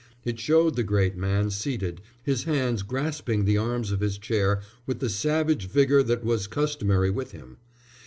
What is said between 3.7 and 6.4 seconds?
of his chair with the savage vigour that